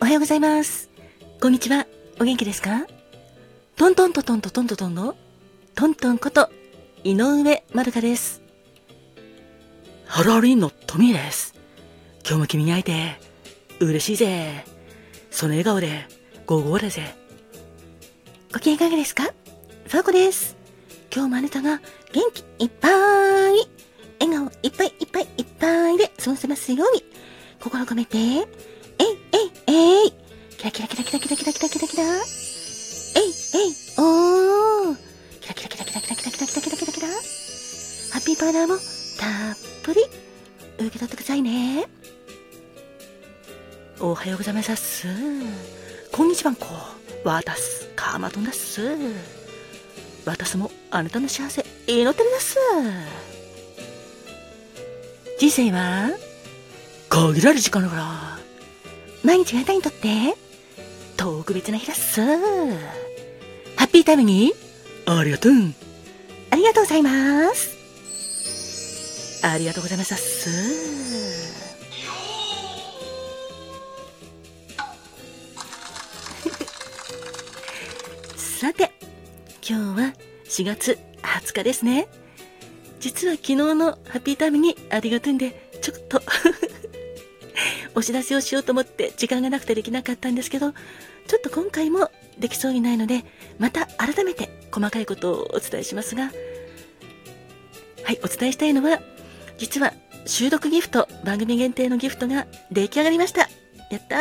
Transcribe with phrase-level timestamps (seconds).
[0.00, 0.88] おはようございます。
[1.40, 1.84] こんにちは。
[2.20, 2.86] お元気ですか？
[3.74, 5.16] トントントントントントントンの
[5.74, 6.50] トントンこと
[7.02, 8.40] 井上まるかです。
[10.06, 11.56] ハローリンのトミーです。
[12.24, 13.18] 今日も君に会えて
[13.80, 14.64] 嬉しいぜ。
[15.32, 16.06] その笑顔で
[16.46, 17.02] ゴーゴーだぜ。
[18.52, 19.24] ご機嫌いかがですか？
[19.24, 20.56] ファーコです。
[21.12, 21.80] 今日もあなたが
[22.12, 22.92] 元気いっぱい、
[24.20, 27.02] 笑顔いっぱいいっぱいいっぱいで過ごせますように、
[27.60, 28.16] 心込めて、
[29.68, 30.12] えいえいえい
[30.56, 33.22] キラキラキラキラキラキラキラキラキラえい
[33.54, 34.96] えいおー
[35.40, 37.14] キラキラキラキラキラキラキラキラキラキラキラハ
[38.18, 40.00] ッピーパウダーもたっぷり
[40.78, 41.86] 受け取ってくださいね。
[44.00, 45.06] おはようございます。
[46.12, 46.66] こんにちはんこ。
[47.24, 47.88] わたす。
[47.94, 48.80] かまとんだっす。
[50.24, 52.56] 私もあなたの幸せ祈ってるです。
[55.38, 56.10] 人生は
[57.10, 58.37] 限られる時間だから、
[59.28, 60.34] 毎日があなたにとって
[61.18, 62.22] 特別な日だっす。
[62.22, 64.54] ハッピータイムに
[65.04, 65.52] ありがとう。
[66.50, 67.76] ありがとうございます。
[69.44, 70.48] ありがとうございますっす。
[78.60, 78.90] さて、
[79.60, 80.14] 今日は
[80.48, 82.08] 4月20日ですね。
[82.98, 86.22] 実は昨日のハッピータイムにありがとうんで、ちょっと
[87.98, 93.24] お知らせをしようと思って時間がなくてできなかったんですけど、ちょっと今回もできそうにないので、
[93.58, 96.30] また改めて細かいことをお伝えしますが、
[98.04, 99.00] はい、お伝えしたいのは、
[99.58, 99.94] 実は
[100.26, 103.48] 収録ギフト、番組限定のギフトが出来上がりました。
[103.90, 104.20] やったー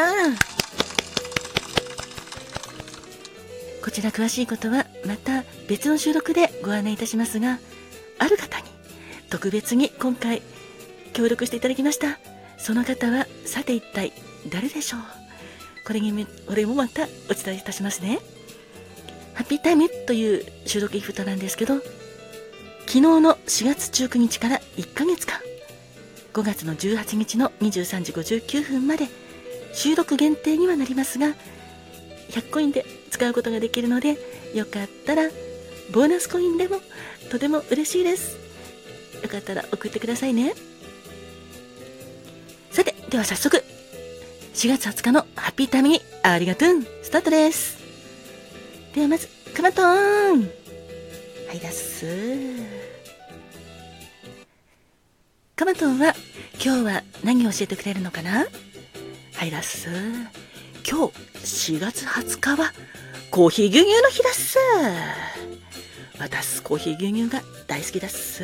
[3.86, 7.60] こちら詳しいことはまた別の収録でご案内いたしますが、
[8.18, 8.66] ある方に
[9.30, 10.42] 特別に今回
[11.14, 12.18] 協力していただきました。
[12.58, 14.12] その方はさて一体
[14.50, 15.02] 誰でしょう？
[15.86, 18.20] これに、これもまたお伝えいたしますね。
[19.36, 21.76] ハッピータイムという収録ギフトなんですけど、
[22.82, 25.40] 昨日の4月19日から1ヶ月間、
[26.34, 29.08] 5月の18日の23時59分まで
[29.74, 31.36] 収録限定にはなりますが、
[32.32, 34.18] 100コインで使うことができるので、
[34.54, 35.30] よかったら、
[35.94, 36.82] ボーナスコインでも
[37.30, 38.38] とても嬉しいです。
[39.24, 40.54] よかったら送ってくださいね。
[43.10, 43.64] では早速、
[44.54, 46.70] 4月20日のハッピータイムにありがとう
[47.04, 47.78] スタートです。
[48.94, 50.42] ではまず、カマトーン
[51.48, 52.06] はいだっす。
[55.56, 56.16] カマトンは
[56.62, 58.46] 今日は何を教えてくれるのかな？
[59.36, 59.88] はいだっす。
[60.86, 61.14] 今日
[61.78, 62.74] 4月20日は
[63.32, 64.58] コーヒー牛乳の日だっす。
[66.20, 68.44] 私、コーヒー牛乳が大好きだっす。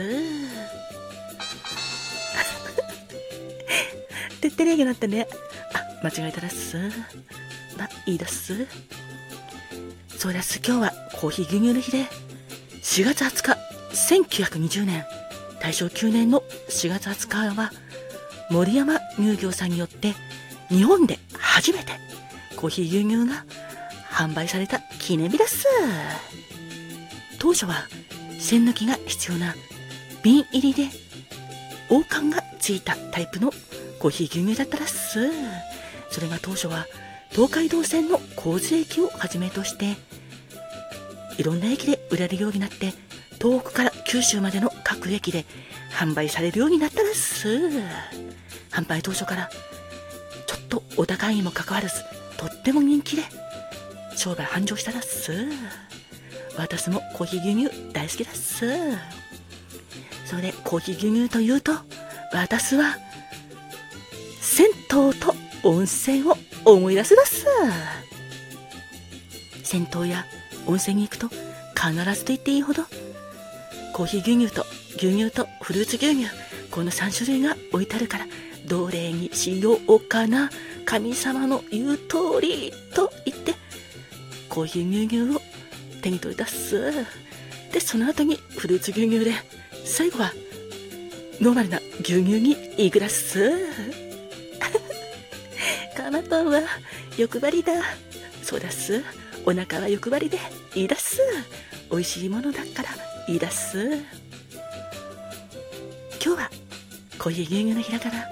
[4.43, 5.27] てってれげなってね。
[6.01, 6.77] あ、間違えたらっす。
[7.77, 8.67] ま、いいだっす。
[10.17, 10.59] そうだっす。
[10.65, 12.05] 今日はコーヒー牛乳の日で、
[12.81, 15.05] 4月20日、1920年、
[15.61, 17.71] 大正9年の4月20日は、
[18.49, 20.13] 森山乳業さんによって
[20.67, 21.93] 日本で初めて
[22.57, 23.45] コーヒー牛乳が
[24.11, 25.65] 販売された記念日です。
[27.39, 27.87] 当初は
[28.39, 29.55] 栓抜きが必要な
[30.21, 30.89] 瓶入りで
[31.89, 33.51] 王冠がついたタイプの
[34.03, 35.31] コーヒー牛乳だったらっす。
[36.09, 36.87] それが当初は
[37.29, 39.95] 東海道線の交通駅をはじめとして
[41.37, 42.93] いろんな駅で売られるようになって
[43.41, 45.45] 東北から九州までの各駅で
[45.89, 47.47] 販売されるようになったらっす。
[48.71, 49.49] 販売当初から
[50.47, 52.03] ちょっとお高いにもかかわらず
[52.35, 53.23] とっても人気で
[54.17, 55.31] 商売繁盛したらっす
[56.57, 58.65] 私もコーヒー牛乳大好きだっす
[60.25, 61.71] それでコーヒー牛乳というと
[62.33, 62.97] 私は
[64.55, 65.33] 銭湯と
[65.63, 67.47] 温泉を思い出すだす
[69.63, 70.25] 銭湯や
[70.67, 71.27] 温泉に行くと
[71.75, 72.83] 必ずと言っていいほど。
[73.93, 74.63] コーヒー牛乳と
[74.97, 76.27] 牛乳とフルーツ牛乳
[76.69, 78.27] この3種類が置いてあるから
[78.67, 80.51] どれにしようかな
[80.85, 83.55] 神様の言う通りと言って
[84.49, 85.41] コーヒー牛乳を
[86.03, 86.93] 手に取り出す。
[87.71, 89.31] でその後にフルーツ牛乳で
[89.83, 90.31] 最後は
[91.41, 93.51] ノーマルな牛乳にいくらす
[96.53, 96.61] は
[97.17, 97.73] 欲張りだ。
[98.41, 99.03] そうだす。
[99.45, 100.37] お腹は欲張りで
[100.75, 101.21] いいだす。
[101.91, 102.89] 美味しいものだから
[103.27, 103.97] いいだす。
[106.23, 106.49] 今日は
[107.19, 108.25] コーヒー牛乳の日だから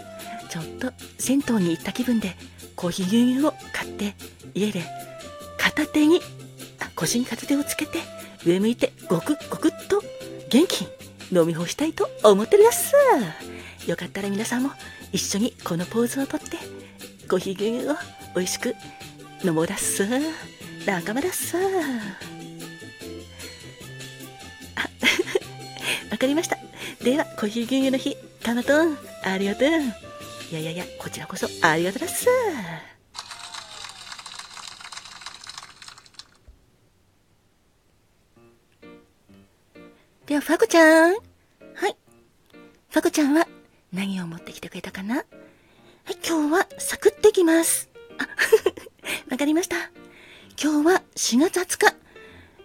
[0.49, 2.35] ちょっと銭湯に行った気分で
[2.75, 4.15] コーヒー牛乳を買って
[4.53, 4.81] 家で
[5.57, 6.21] 片手に
[6.95, 7.99] 腰に片手をつけて
[8.45, 10.01] 上向いてゴクゴクっと
[10.49, 10.87] 元気に
[11.31, 12.93] 飲み干したいと思ってるやす。
[13.87, 14.71] よかったら皆さんも
[15.11, 16.57] 一緒にこのポーズをとって
[17.31, 17.95] コーヒー牛乳を
[18.35, 18.75] 美味しく
[19.41, 20.05] 飲もうだっす
[20.85, 21.59] 仲間だっすあ
[26.11, 26.57] わかりました。
[27.01, 29.69] ではコーヒー牛乳の日かまとんありがとう。
[29.69, 29.71] い
[30.51, 32.25] やいやいやこちらこそありがとうだっす
[40.25, 41.13] ではファコちゃん。
[41.13, 41.17] は
[41.87, 41.95] い。
[42.89, 43.47] ファコちゃんは
[43.93, 45.23] 何を持ってきてくれたかな？
[46.25, 47.89] 今日はサクッといきます。
[48.17, 48.27] あ
[49.31, 49.77] わかりました。
[50.61, 51.95] 今日は4月20日。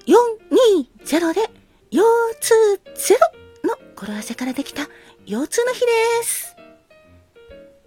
[0.06, 1.50] 420で
[1.90, 2.04] 腰
[2.40, 2.54] 痛
[2.94, 3.16] ゼ
[3.64, 4.88] ロの語呂合わせからできた
[5.26, 5.86] 腰痛の日で
[6.24, 6.54] す。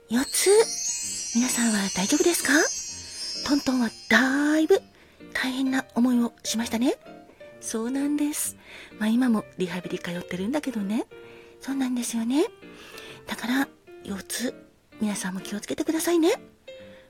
[0.09, 0.49] 腰痛
[1.37, 2.53] 皆さんは大丈夫ですか？
[3.47, 4.81] トントンはだいぶ
[5.33, 6.97] 大変な思いをしましたね。
[7.61, 8.57] そうなんです。
[8.97, 11.05] まあ今もリハビリ通ってるんだけどね。
[11.61, 12.45] そうなんですよね。
[13.27, 13.67] だから
[14.03, 14.68] 腰痛
[15.01, 16.33] 皆さんも気をつけてくださいね。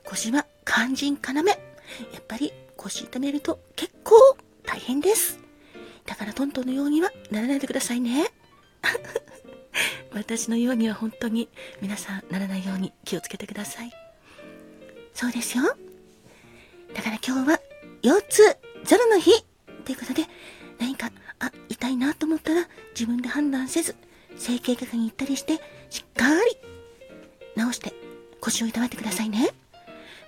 [0.04, 1.32] 腰は肝心要。
[1.34, 1.54] や
[2.20, 4.14] っぱり腰痛めると結構
[4.64, 5.38] 大変です。
[6.06, 8.30] だからトントンのようにはならないでくださいね。
[10.12, 11.48] 私のようには本当に
[11.80, 13.92] 皆さんならないように気をつけてください。
[15.14, 15.64] そうですよ。
[16.94, 17.60] だから今日は
[18.02, 18.42] 腰痛
[18.84, 19.30] ゼロの日
[19.84, 20.22] ということで
[20.78, 23.96] 何かあ痛いなと思ったら自分で判断せず
[24.36, 25.54] 整形外科に行ったりして
[25.90, 26.09] しっかり
[28.60, 29.50] 腰を痛めてくださいね。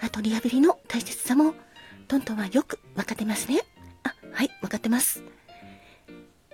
[0.01, 1.55] あとリハビリの大切さも
[2.09, 3.61] トントンはよく分かってますね。
[4.05, 5.23] あはい分かってます。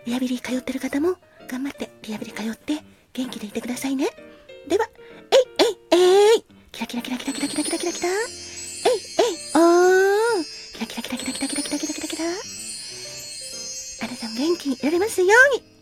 [0.05, 1.17] リハビリ通ってる方も
[1.49, 2.83] 頑張ってリハビリ通って
[3.13, 4.09] 元気でいてくださいね。
[4.69, 4.89] では、
[5.31, 8.17] えいえいえいキラキラキラキラキラキラキラキラキラえい
[9.19, 10.45] えいおー。
[10.75, 12.25] キラキラキラキラキラキラキラキラキラキラ。
[14.01, 15.78] あなたも元気にいられますように。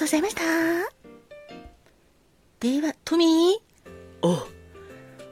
[0.00, 0.42] とうございました。
[2.60, 4.26] では、トミー。
[4.26, 4.48] お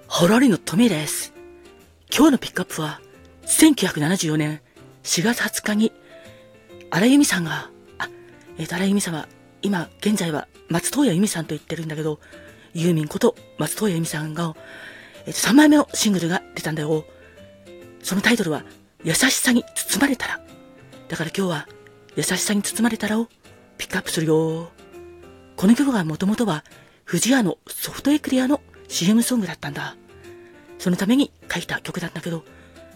[0.06, 1.32] ハラリのトミーです。
[2.14, 3.00] 今日のピックアップは、
[3.46, 4.60] 1974年
[5.04, 5.92] 4月20日に、
[6.90, 8.10] 荒井由美さんが、あ、
[8.58, 9.26] えっ、ー、と、荒井由美さんは、
[9.62, 12.20] 今、現在は松任谷由美さんと言ってるんだけど、
[12.74, 14.54] ユーミンこと松任谷由美さんが、
[15.24, 17.06] えっ、ー、と、3枚目のシングルが出たんだよ。
[18.02, 18.64] そのタイトルは、
[19.02, 20.40] 優しさに包まれたら。
[21.08, 21.68] だから今日は、
[22.16, 23.28] 優しさに包まれたらを
[23.78, 24.70] ピックアップするよ。
[25.56, 26.64] この曲がもともとは、
[27.04, 29.96] 藤屋のソフトエクリアの CM ソングだったんだ。
[30.78, 32.44] そのために書いた曲だったけど、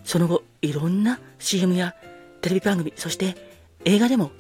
[0.05, 1.95] その後、いろんな CM や
[2.41, 3.37] テレビ番組、そして
[3.85, 4.31] 映画でも、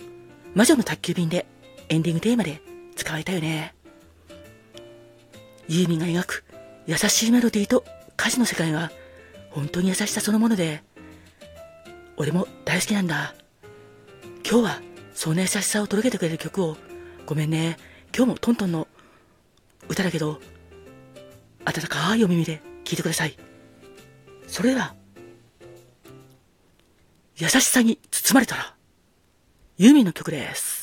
[0.55, 1.47] 魔女の宅急便で
[1.89, 2.61] エンディングテーマで
[2.97, 3.75] 使われたよね。
[5.69, 6.44] ユーミンが描く
[6.87, 7.85] 優しいメロディーと
[8.19, 8.91] 歌詞の世界が
[9.50, 10.83] 本当に優しさそのもので、
[12.17, 13.35] 俺も大好きなんだ。
[14.49, 16.76] 今日はそうね優しさを届けてくれる曲を、
[17.26, 17.76] ごめんね。
[18.14, 18.88] 今日もトントンの
[19.88, 20.41] 歌だけど、
[21.64, 23.37] 温かいお耳で聴いてください。
[24.47, 24.94] それでは、
[27.37, 28.75] 優しさに包まれたら、
[29.79, 30.81] ユーミンの曲です。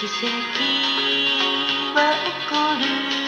[0.00, 0.24] 奇跡
[1.92, 2.56] は起こ
[3.14, 3.19] る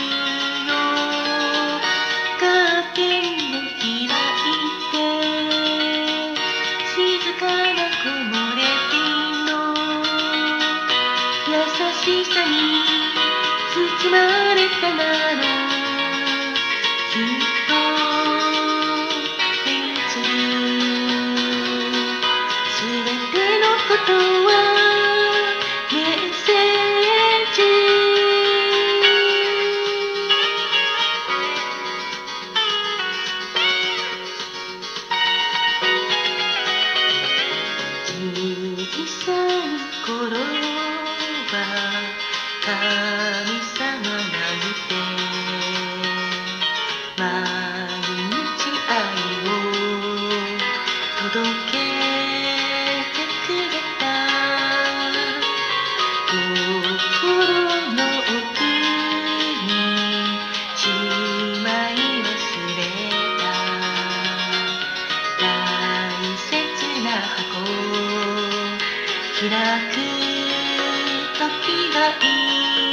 [41.52, 41.60] 神
[43.76, 44.96] 様なんて
[47.18, 47.20] 毎
[48.30, 48.92] 日愛
[49.44, 49.52] を
[51.20, 51.36] 届
[51.70, 51.76] け
[53.12, 54.02] てくれた
[57.20, 57.20] 心
[57.92, 58.64] の奥
[59.60, 59.76] に
[60.74, 60.80] し
[61.62, 61.92] まい
[62.24, 62.32] 忘
[62.76, 62.80] れ
[63.36, 63.42] た
[65.38, 65.42] 大
[66.38, 66.50] 切
[67.04, 67.52] な箱
[69.38, 69.44] 開
[69.94, 70.01] く
[71.72, 72.91] 時が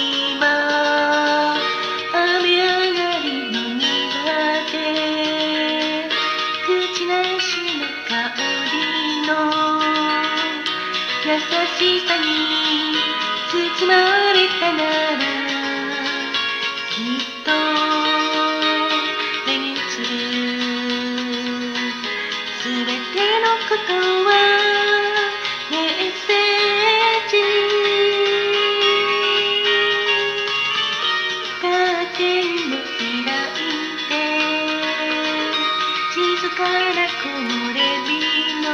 [36.60, 38.68] から木漏れ日の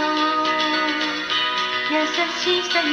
[1.92, 1.96] 優
[2.42, 2.90] しさに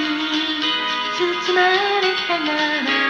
[1.17, 1.59] 包ま
[2.03, 3.02] れたなら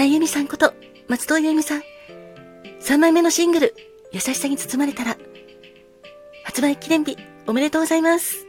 [0.00, 0.72] 荒井由実さんこと
[1.08, 1.82] 松任谷由実さん。
[2.80, 3.74] 3枚目のシングル、
[4.12, 5.18] 優しさに包まれたら、
[6.42, 8.46] 発売記念日おめでとうございます。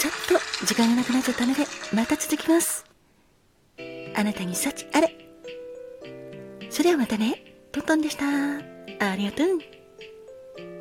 [0.00, 0.12] ちょっ
[0.60, 2.84] と時間がなくなっちゃったので、また続きます。
[4.16, 5.14] あなたに幸あれ。
[6.68, 8.26] それではまたね、トントンでした。
[8.26, 9.79] ありがとう。